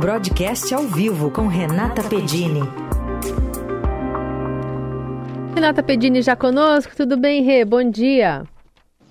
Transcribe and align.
Broadcast 0.00 0.72
ao 0.72 0.84
vivo 0.84 1.30
com 1.30 1.46
Renata 1.46 2.02
Pedini. 2.02 2.62
Renata 5.54 5.82
Pedini 5.82 6.22
já 6.22 6.34
conosco. 6.34 6.96
Tudo 6.96 7.18
bem, 7.18 7.42
Rê? 7.42 7.66
Bom 7.66 7.84
dia. 7.84 8.44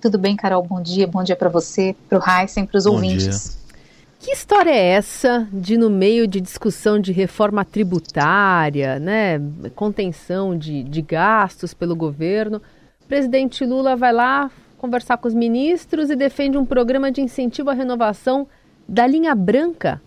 Tudo 0.00 0.18
bem, 0.18 0.34
Carol? 0.34 0.64
Bom 0.64 0.82
dia. 0.82 1.06
Bom 1.06 1.22
dia 1.22 1.36
para 1.36 1.48
você, 1.48 1.94
para 2.08 2.18
o 2.18 2.22
Heisen, 2.28 2.66
para 2.66 2.76
os 2.76 2.86
ouvintes. 2.86 3.56
Dia. 3.56 3.76
Que 4.18 4.32
história 4.32 4.72
é 4.72 4.88
essa 4.88 5.46
de, 5.52 5.76
no 5.76 5.88
meio 5.88 6.26
de 6.26 6.40
discussão 6.40 6.98
de 6.98 7.12
reforma 7.12 7.64
tributária, 7.64 8.98
né, 8.98 9.40
contenção 9.76 10.58
de, 10.58 10.82
de 10.82 11.02
gastos 11.02 11.72
pelo 11.72 11.94
governo, 11.94 12.60
o 13.00 13.06
presidente 13.06 13.64
Lula 13.64 13.94
vai 13.94 14.12
lá 14.12 14.50
conversar 14.76 15.18
com 15.18 15.28
os 15.28 15.34
ministros 15.34 16.10
e 16.10 16.16
defende 16.16 16.58
um 16.58 16.66
programa 16.66 17.12
de 17.12 17.20
incentivo 17.20 17.70
à 17.70 17.74
renovação 17.74 18.48
da 18.88 19.06
linha 19.06 19.36
branca? 19.36 20.02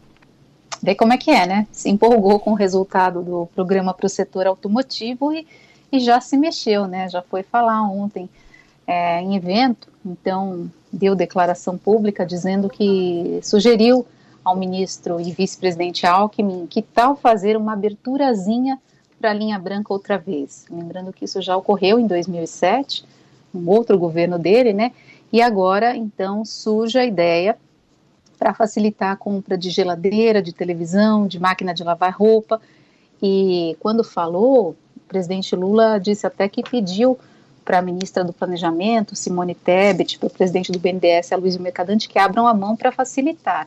Vê 0.84 0.94
como 0.94 1.14
é 1.14 1.18
que 1.18 1.32
é, 1.32 1.48
né? 1.48 1.66
Se 1.72 1.90
empolgou 1.90 2.38
com 2.42 2.52
o 2.52 2.56
resultado 2.56 3.24
do 3.24 3.48
programa 3.56 3.94
para 3.94 4.06
o 4.06 4.10
setor 4.10 4.46
automotivo 4.46 5.32
e, 5.32 5.48
e 5.90 6.02
já 6.02 6.20
se 6.20 6.36
mexeu, 6.36 6.88
né? 6.88 7.08
Já 7.08 7.22
foi 7.22 7.42
falar 7.42 7.82
ontem 7.84 8.30
é, 8.86 9.22
em 9.22 9.38
evento, 9.38 9.88
então 10.06 10.70
deu 10.92 11.16
declaração 11.16 11.78
pública 11.78 12.26
dizendo 12.26 12.70
que 12.70 13.40
sugeriu 13.42 14.06
ao 14.44 14.58
ministro 14.58 15.22
e 15.22 15.32
vice-presidente 15.32 16.06
Alckmin 16.06 16.68
que 16.68 16.82
tal 16.82 17.16
fazer 17.16 17.56
uma 17.56 17.72
aberturazinha 17.72 18.78
para 19.18 19.32
a 19.32 19.34
linha 19.34 19.58
branca 19.58 19.94
outra 19.94 20.18
vez. 20.18 20.66
Lembrando 20.70 21.14
que 21.14 21.24
isso 21.24 21.42
já 21.42 21.56
ocorreu 21.56 21.98
em 21.98 22.06
2007, 22.06 23.06
um 23.56 23.70
outro 23.70 23.98
governo 23.98 24.38
dele, 24.38 24.74
né? 24.74 24.92
E 25.32 25.42
agora, 25.42 25.96
então, 25.96 26.44
surge 26.44 27.00
a 27.00 27.06
ideia 27.06 27.58
para 28.44 28.54
facilitar 28.54 29.14
a 29.14 29.16
compra 29.16 29.58
de 29.58 29.70
geladeira, 29.70 30.42
de 30.42 30.52
televisão, 30.52 31.26
de 31.26 31.40
máquina 31.40 31.74
de 31.74 31.82
lavar 31.82 32.14
roupa. 32.14 32.60
E 33.22 33.78
quando 33.80 34.04
falou, 34.04 34.76
o 34.98 35.00
presidente 35.08 35.56
Lula 35.56 35.98
disse 35.98 36.28
até 36.28 36.50
que 36.50 36.62
pediu 36.62 37.18
para 37.64 37.80
a 37.80 37.82
ministra 37.82 38.22
do 38.22 38.34
Planejamento, 38.34 39.16
Simone 39.16 39.56
Tebet, 39.56 40.20
para 40.20 40.28
o 40.28 40.30
presidente 40.30 40.74
do 40.74 40.78
BNDES, 40.78 41.32
Luiz 41.40 41.56
Mercadante, 41.56 42.10
que 42.10 42.20
abram 42.20 42.46
a 42.46 42.54
mão 42.54 42.76
para 42.76 42.92
facilitar. 42.92 43.66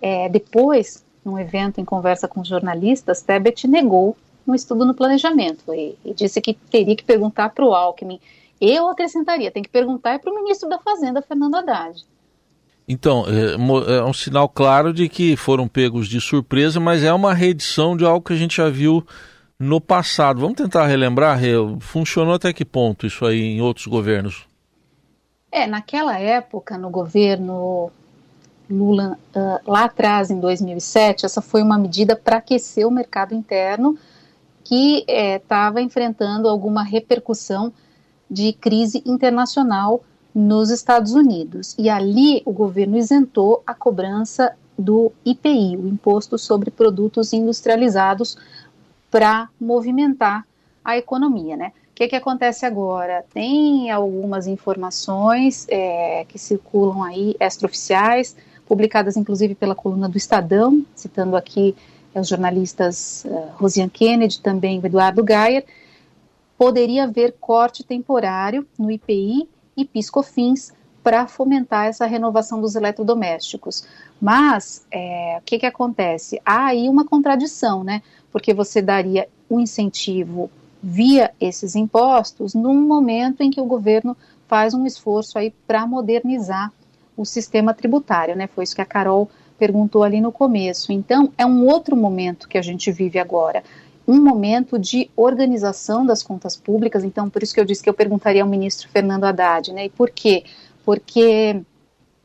É, 0.00 0.26
depois, 0.30 1.04
num 1.22 1.38
evento 1.38 1.78
em 1.78 1.84
conversa 1.84 2.26
com 2.26 2.42
jornalistas, 2.42 3.20
Tebet 3.20 3.68
negou 3.68 4.16
um 4.46 4.54
estudo 4.54 4.86
no 4.86 4.94
planejamento 4.94 5.74
e, 5.74 5.98
e 6.02 6.14
disse 6.14 6.40
que 6.40 6.54
teria 6.54 6.96
que 6.96 7.04
perguntar 7.04 7.50
para 7.50 7.66
o 7.66 7.74
Alckmin. 7.74 8.18
Eu 8.58 8.88
acrescentaria, 8.88 9.50
tem 9.50 9.62
que 9.62 9.68
perguntar 9.68 10.14
é 10.14 10.18
para 10.18 10.32
o 10.32 10.34
ministro 10.34 10.66
da 10.66 10.78
Fazenda, 10.78 11.20
Fernando 11.20 11.56
Haddad. 11.56 12.06
Então, 12.88 13.26
é, 13.28 13.98
é 13.98 14.04
um 14.04 14.14
sinal 14.14 14.48
claro 14.48 14.94
de 14.94 15.10
que 15.10 15.36
foram 15.36 15.68
pegos 15.68 16.08
de 16.08 16.20
surpresa, 16.22 16.80
mas 16.80 17.04
é 17.04 17.12
uma 17.12 17.34
reedição 17.34 17.94
de 17.94 18.04
algo 18.04 18.24
que 18.24 18.32
a 18.32 18.36
gente 18.36 18.56
já 18.56 18.70
viu 18.70 19.06
no 19.58 19.78
passado. 19.78 20.40
Vamos 20.40 20.56
tentar 20.56 20.86
relembrar, 20.86 21.38
funcionou 21.80 22.34
até 22.34 22.50
que 22.50 22.64
ponto 22.64 23.06
isso 23.06 23.26
aí 23.26 23.42
em 23.42 23.60
outros 23.60 23.86
governos? 23.86 24.46
É, 25.52 25.66
naquela 25.66 26.18
época, 26.18 26.78
no 26.78 26.88
governo 26.88 27.90
Lula, 28.70 29.18
uh, 29.34 29.70
lá 29.70 29.84
atrás, 29.84 30.30
em 30.30 30.40
2007, 30.40 31.26
essa 31.26 31.42
foi 31.42 31.62
uma 31.62 31.78
medida 31.78 32.16
para 32.16 32.38
aquecer 32.38 32.86
o 32.86 32.90
mercado 32.90 33.34
interno 33.34 33.98
que 34.64 35.04
estava 35.08 35.80
é, 35.80 35.82
enfrentando 35.82 36.48
alguma 36.48 36.82
repercussão 36.82 37.72
de 38.30 38.52
crise 38.52 39.02
internacional 39.06 40.04
nos 40.34 40.70
Estados 40.70 41.12
Unidos. 41.12 41.74
E 41.78 41.88
ali 41.88 42.42
o 42.44 42.52
governo 42.52 42.96
isentou 42.96 43.62
a 43.66 43.74
cobrança 43.74 44.54
do 44.78 45.12
IPI, 45.24 45.76
o 45.76 45.88
Imposto 45.88 46.38
sobre 46.38 46.70
Produtos 46.70 47.32
Industrializados, 47.32 48.36
para 49.10 49.48
movimentar 49.60 50.46
a 50.84 50.96
economia, 50.96 51.56
né? 51.56 51.72
O 51.90 51.94
que, 51.98 52.08
que 52.08 52.16
acontece 52.16 52.64
agora? 52.64 53.24
Tem 53.34 53.90
algumas 53.90 54.46
informações 54.46 55.66
é, 55.68 56.24
que 56.28 56.38
circulam 56.38 57.02
aí, 57.02 57.34
extraoficiais, 57.40 58.36
publicadas 58.66 59.16
inclusive 59.16 59.54
pela 59.54 59.74
coluna 59.74 60.08
do 60.08 60.16
Estadão, 60.16 60.84
citando 60.94 61.36
aqui 61.36 61.74
é, 62.14 62.20
os 62.20 62.28
jornalistas 62.28 63.24
uh, 63.24 63.48
Rosiane 63.56 63.90
Kennedy, 63.90 64.40
também 64.40 64.78
o 64.78 64.86
Eduardo 64.86 65.24
Geyer, 65.26 65.64
poderia 66.56 67.04
haver 67.04 67.34
corte 67.40 67.82
temporário 67.82 68.66
no 68.78 68.90
IPI 68.90 69.48
e 69.78 69.84
PiscoFins 69.84 70.72
para 71.02 71.26
fomentar 71.26 71.86
essa 71.86 72.04
renovação 72.04 72.60
dos 72.60 72.74
eletrodomésticos. 72.74 73.86
Mas 74.20 74.84
é, 74.90 75.38
o 75.38 75.42
que, 75.42 75.58
que 75.58 75.66
acontece? 75.66 76.40
Há 76.44 76.66
aí 76.66 76.88
uma 76.88 77.04
contradição, 77.04 77.84
né? 77.84 78.02
Porque 78.30 78.52
você 78.52 78.82
daria 78.82 79.28
um 79.48 79.60
incentivo 79.60 80.50
via 80.82 81.30
esses 81.40 81.74
impostos 81.74 82.54
num 82.54 82.80
momento 82.80 83.40
em 83.40 83.50
que 83.50 83.60
o 83.60 83.64
governo 83.64 84.16
faz 84.46 84.74
um 84.74 84.84
esforço 84.84 85.38
aí 85.38 85.52
para 85.66 85.86
modernizar 85.86 86.72
o 87.16 87.24
sistema 87.24 87.72
tributário, 87.72 88.36
né? 88.36 88.46
Foi 88.46 88.64
isso 88.64 88.74
que 88.74 88.82
a 88.82 88.86
Carol 88.86 89.30
perguntou 89.58 90.02
ali 90.04 90.20
no 90.20 90.30
começo. 90.30 90.92
Então, 90.92 91.32
é 91.38 91.46
um 91.46 91.66
outro 91.66 91.96
momento 91.96 92.48
que 92.48 92.58
a 92.58 92.62
gente 92.62 92.92
vive 92.92 93.18
agora 93.18 93.62
um 94.08 94.22
momento 94.22 94.78
de 94.78 95.10
organização 95.14 96.06
das 96.06 96.22
contas 96.22 96.56
públicas, 96.56 97.04
então 97.04 97.28
por 97.28 97.42
isso 97.42 97.52
que 97.52 97.60
eu 97.60 97.64
disse 97.66 97.82
que 97.82 97.90
eu 97.90 97.94
perguntaria 97.94 98.42
ao 98.42 98.48
ministro 98.48 98.88
Fernando 98.88 99.24
Haddad, 99.24 99.70
né? 99.70 99.84
E 99.84 99.90
por 99.90 100.08
quê? 100.08 100.44
Porque 100.82 101.60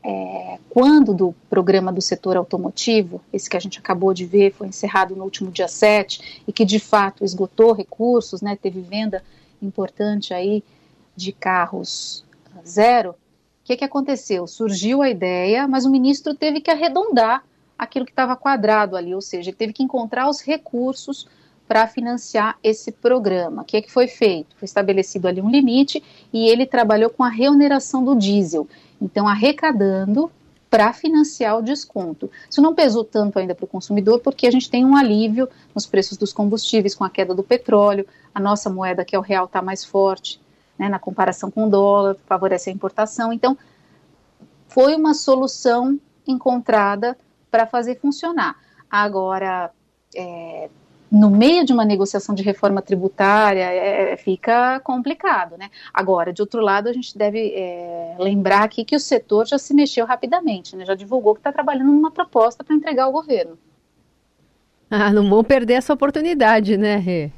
é, 0.02 0.58
quando 0.70 1.12
do 1.12 1.34
programa 1.50 1.92
do 1.92 2.00
setor 2.00 2.38
automotivo, 2.38 3.20
esse 3.30 3.50
que 3.50 3.56
a 3.58 3.60
gente 3.60 3.78
acabou 3.78 4.14
de 4.14 4.24
ver, 4.24 4.52
foi 4.52 4.66
encerrado 4.68 5.14
no 5.14 5.24
último 5.24 5.50
dia 5.50 5.68
7 5.68 6.42
e 6.48 6.52
que 6.52 6.64
de 6.64 6.78
fato 6.78 7.22
esgotou 7.22 7.74
recursos, 7.74 8.40
né, 8.40 8.56
teve 8.56 8.80
venda 8.80 9.22
importante 9.60 10.32
aí 10.32 10.64
de 11.14 11.32
carros 11.32 12.24
zero, 12.66 13.10
o 13.10 13.14
que, 13.64 13.76
que 13.76 13.84
aconteceu? 13.84 14.46
Surgiu 14.46 15.02
a 15.02 15.10
ideia, 15.10 15.68
mas 15.68 15.84
o 15.84 15.90
ministro 15.90 16.34
teve 16.34 16.60
que 16.60 16.70
arredondar 16.70 17.44
aquilo 17.78 18.06
que 18.06 18.12
estava 18.12 18.36
quadrado 18.36 18.96
ali, 18.96 19.14
ou 19.14 19.20
seja, 19.20 19.50
ele 19.50 19.56
teve 19.56 19.72
que 19.72 19.82
encontrar 19.82 20.28
os 20.28 20.40
recursos 20.40 21.26
para 21.66 21.86
financiar 21.86 22.58
esse 22.62 22.92
programa. 22.92 23.62
O 23.62 23.64
que, 23.64 23.76
é 23.76 23.82
que 23.82 23.90
foi 23.90 24.06
feito? 24.06 24.54
Foi 24.56 24.66
estabelecido 24.66 25.26
ali 25.26 25.40
um 25.40 25.50
limite 25.50 26.02
e 26.32 26.46
ele 26.48 26.66
trabalhou 26.66 27.10
com 27.10 27.24
a 27.24 27.28
reoneração 27.28 28.04
do 28.04 28.14
diesel. 28.14 28.68
Então, 29.00 29.26
arrecadando 29.26 30.30
para 30.68 30.92
financiar 30.92 31.56
o 31.56 31.62
desconto. 31.62 32.30
Isso 32.50 32.60
não 32.60 32.74
pesou 32.74 33.04
tanto 33.04 33.38
ainda 33.38 33.54
para 33.54 33.64
o 33.64 33.68
consumidor, 33.68 34.18
porque 34.18 34.46
a 34.46 34.50
gente 34.50 34.68
tem 34.68 34.84
um 34.84 34.96
alívio 34.96 35.48
nos 35.72 35.86
preços 35.86 36.18
dos 36.18 36.32
combustíveis 36.32 36.94
com 36.94 37.04
a 37.04 37.10
queda 37.10 37.32
do 37.32 37.44
petróleo, 37.44 38.06
a 38.34 38.40
nossa 38.40 38.68
moeda, 38.68 39.04
que 39.04 39.14
é 39.14 39.18
o 39.18 39.22
real, 39.22 39.44
está 39.44 39.62
mais 39.62 39.84
forte 39.84 40.40
né, 40.78 40.88
na 40.88 40.98
comparação 40.98 41.50
com 41.50 41.66
o 41.66 41.70
dólar, 41.70 42.16
favorece 42.26 42.70
a 42.70 42.72
importação. 42.72 43.32
Então, 43.32 43.56
foi 44.66 44.96
uma 44.96 45.14
solução 45.14 45.98
encontrada 46.26 47.16
para 47.50 47.66
fazer 47.66 48.00
funcionar. 48.00 48.56
Agora, 48.90 49.70
é, 50.14 50.68
no 51.14 51.30
meio 51.30 51.64
de 51.64 51.72
uma 51.72 51.84
negociação 51.84 52.34
de 52.34 52.42
reforma 52.42 52.82
tributária 52.82 53.62
é, 53.62 54.12
é, 54.12 54.16
fica 54.16 54.80
complicado, 54.80 55.56
né? 55.56 55.70
Agora, 55.92 56.32
de 56.32 56.42
outro 56.42 56.60
lado, 56.60 56.88
a 56.88 56.92
gente 56.92 57.16
deve 57.16 57.54
é, 57.54 58.16
lembrar 58.18 58.64
aqui 58.64 58.84
que 58.84 58.96
o 58.96 59.00
setor 59.00 59.46
já 59.46 59.56
se 59.56 59.72
mexeu 59.72 60.04
rapidamente, 60.04 60.74
né? 60.74 60.84
Já 60.84 60.96
divulgou 60.96 61.32
que 61.34 61.38
está 61.38 61.52
trabalhando 61.52 61.92
numa 61.92 62.10
proposta 62.10 62.64
para 62.64 62.74
entregar 62.74 63.04
ao 63.04 63.12
governo. 63.12 63.56
Ah, 64.90 65.12
não 65.12 65.30
vão 65.30 65.44
perder 65.44 65.74
essa 65.74 65.92
oportunidade, 65.92 66.76
né, 66.76 66.96
Rê? 66.96 67.30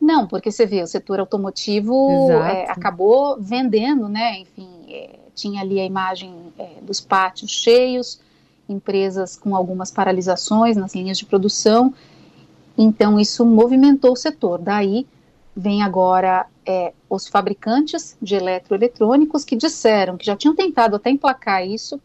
Não, 0.00 0.26
porque 0.26 0.50
você 0.50 0.64
vê, 0.64 0.82
o 0.82 0.86
setor 0.86 1.20
automotivo 1.20 2.30
é, 2.32 2.70
acabou 2.70 3.36
vendendo, 3.38 4.08
né? 4.08 4.38
Enfim, 4.38 4.70
é, 4.88 5.18
tinha 5.34 5.60
ali 5.60 5.78
a 5.78 5.84
imagem 5.84 6.34
é, 6.58 6.80
dos 6.80 6.98
pátios 6.98 7.50
cheios, 7.50 8.22
empresas 8.66 9.36
com 9.36 9.54
algumas 9.54 9.90
paralisações 9.90 10.78
nas 10.78 10.94
linhas 10.94 11.18
de 11.18 11.26
produção 11.26 11.92
então, 12.82 13.20
isso 13.20 13.44
movimentou 13.44 14.12
o 14.12 14.16
setor. 14.16 14.58
Daí 14.58 15.06
vem 15.54 15.82
agora 15.82 16.46
é, 16.64 16.94
os 17.10 17.28
fabricantes 17.28 18.16
de 18.22 18.36
eletroeletrônicos 18.36 19.44
que 19.44 19.54
disseram 19.54 20.16
que 20.16 20.24
já 20.24 20.34
tinham 20.34 20.54
tentado 20.54 20.96
até 20.96 21.10
emplacar 21.10 21.66
isso, 21.66 22.00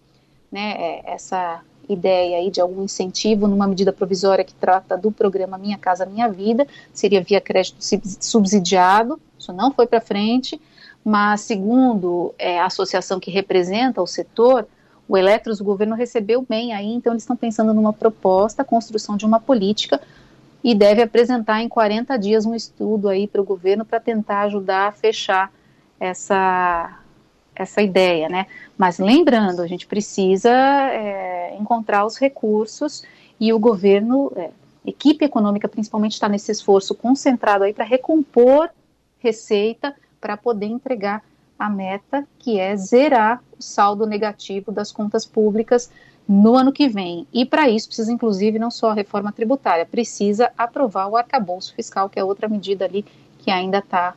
né, 0.52 0.74
é, 0.78 1.14
essa 1.14 1.62
ideia 1.88 2.40
aí 2.40 2.52
de 2.52 2.60
algum 2.60 2.84
incentivo 2.84 3.48
numa 3.48 3.66
medida 3.68 3.94
provisória 3.94 4.44
que 4.44 4.54
trata 4.54 4.98
do 4.98 5.14
programa 5.14 5.58
Minha 5.58 5.78
Casa 5.78 6.06
Minha 6.06 6.28
Vida, 6.28 6.68
seria 6.92 7.22
via 7.22 7.40
crédito 7.40 7.78
subsidiado, 8.20 9.18
isso 9.40 9.54
não 9.54 9.72
foi 9.72 9.88
para 9.88 10.02
frente, 10.02 10.60
mas 11.06 11.42
segundo 11.42 12.36
é, 12.38 12.60
a 12.60 12.66
associação 12.66 13.18
que 13.18 13.32
representa 13.32 14.02
o 14.02 14.08
setor, 14.08 14.68
o 15.08 15.16
Eletros, 15.16 15.62
o 15.62 15.64
governo 15.64 15.96
recebeu 15.96 16.46
bem 16.48 16.74
aí, 16.74 16.92
então 16.92 17.14
eles 17.14 17.24
estão 17.24 17.38
pensando 17.38 17.74
numa 17.74 17.94
proposta, 17.94 18.62
construção 18.64 19.16
de 19.16 19.26
uma 19.26 19.40
política 19.40 20.02
e 20.66 20.74
deve 20.74 21.00
apresentar 21.04 21.62
em 21.62 21.70
40 21.70 22.18
dias 22.18 22.44
um 22.44 22.56
estudo 22.56 23.08
aí 23.08 23.28
para 23.28 23.40
o 23.40 23.46
governo 23.46 23.86
para 23.86 24.00
tentar 24.00 24.42
ajudar 24.42 24.88
a 24.88 24.92
fechar 24.92 25.54
essa, 26.00 27.02
essa 27.56 27.84
ideia, 27.84 28.28
né? 28.28 28.48
Mas 28.76 28.98
lembrando, 28.98 29.62
a 29.62 29.68
gente 29.68 29.86
precisa 29.86 30.50
é, 30.50 31.56
encontrar 31.60 32.04
os 32.04 32.18
recursos 32.18 33.04
e 33.40 33.54
o 33.54 33.60
governo, 33.60 34.32
é, 34.36 34.50
equipe 34.84 35.24
econômica 35.24 35.68
principalmente, 35.68 36.14
está 36.14 36.28
nesse 36.28 36.52
esforço 36.52 36.96
concentrado 36.96 37.64
aí 37.64 37.72
para 37.72 37.86
recompor 37.86 38.68
receita 39.20 39.96
para 40.20 40.36
poder 40.36 40.66
entregar 40.66 41.24
a 41.58 41.70
meta, 41.70 42.28
que 42.40 42.60
é 42.60 42.76
zerar 42.76 43.42
o 43.58 43.64
saldo 43.64 44.06
negativo 44.06 44.72
das 44.72 44.92
contas 44.92 45.26
públicas 45.26 45.90
no 46.28 46.56
ano 46.56 46.72
que 46.72 46.88
vem. 46.88 47.28
E 47.34 47.46
para 47.46 47.70
isso 47.70 47.88
precisa, 47.88 48.12
inclusive, 48.12 48.60
não 48.60 48.72
só 48.72 48.92
a 48.92 48.94
reforma 48.94 49.32
tributária, 49.32 49.86
precisa 49.86 50.52
aprovar 50.58 51.08
o 51.08 51.16
arcabouço 51.16 51.74
fiscal, 51.76 52.10
que 52.10 52.20
é 52.20 52.24
outra 52.24 52.48
medida 52.48 52.86
ali 52.86 53.06
que 53.40 53.52
ainda 53.52 53.78
está 53.78 54.16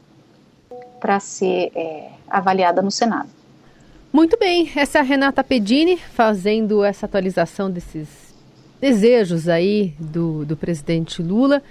para 0.98 1.20
ser 1.20 1.70
é, 1.74 2.10
avaliada 2.28 2.82
no 2.82 2.90
Senado. 2.90 3.28
Muito 4.12 4.38
bem, 4.38 4.70
essa 4.74 4.98
é 4.98 5.00
a 5.00 5.04
Renata 5.04 5.44
Pedini 5.44 5.98
fazendo 5.98 6.82
essa 6.82 7.06
atualização 7.06 7.70
desses 7.70 8.34
desejos 8.80 9.48
aí 9.48 9.94
do, 9.98 10.46
do 10.46 10.56
presidente 10.56 11.22
Lula. 11.22 11.62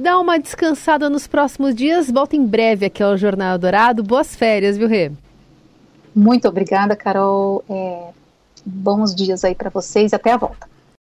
Dá 0.00 0.18
uma 0.18 0.38
descansada 0.38 1.10
nos 1.10 1.26
próximos 1.26 1.74
dias, 1.74 2.10
volta 2.10 2.34
em 2.34 2.46
breve 2.46 2.86
aqui 2.86 3.02
ao 3.02 3.18
Jornal 3.18 3.58
Dourado. 3.58 4.02
Boas 4.02 4.34
férias, 4.34 4.78
viu, 4.78 4.88
Rê? 4.88 5.12
Muito 6.16 6.48
obrigada, 6.48 6.96
Carol. 6.96 7.62
É, 7.68 8.08
bons 8.64 9.14
dias 9.14 9.44
aí 9.44 9.54
para 9.54 9.68
vocês. 9.68 10.14
Até 10.14 10.32
a 10.32 10.38
volta. 10.38 10.69